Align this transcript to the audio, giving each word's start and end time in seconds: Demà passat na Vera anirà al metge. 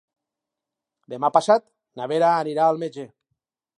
Demà 1.13 1.31
passat 1.37 1.67
na 2.01 2.09
Vera 2.13 2.31
anirà 2.39 2.67
al 2.71 2.81
metge. 2.85 3.07